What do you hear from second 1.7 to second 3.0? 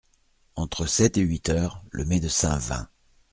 le médecin vint.